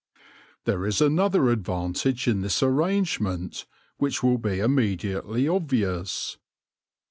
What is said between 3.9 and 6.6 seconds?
which will be immediately obvious.